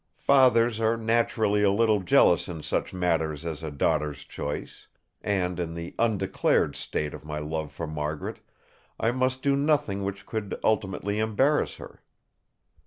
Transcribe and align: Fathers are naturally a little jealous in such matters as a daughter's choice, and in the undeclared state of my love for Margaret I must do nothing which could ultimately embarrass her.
Fathers 0.17 0.79
are 0.79 0.97
naturally 0.97 1.61
a 1.61 1.69
little 1.69 1.99
jealous 1.99 2.47
in 2.49 2.63
such 2.63 2.91
matters 2.91 3.45
as 3.45 3.61
a 3.61 3.69
daughter's 3.69 4.23
choice, 4.23 4.87
and 5.21 5.59
in 5.59 5.75
the 5.75 5.93
undeclared 5.99 6.75
state 6.75 7.13
of 7.13 7.23
my 7.23 7.37
love 7.37 7.71
for 7.71 7.85
Margaret 7.85 8.39
I 8.99 9.11
must 9.11 9.43
do 9.43 9.55
nothing 9.55 10.03
which 10.03 10.25
could 10.25 10.59
ultimately 10.63 11.19
embarrass 11.19 11.75
her. 11.75 12.01